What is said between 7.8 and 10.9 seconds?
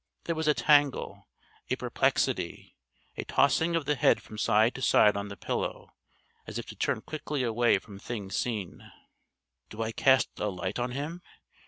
things seen. "Do I cast a light on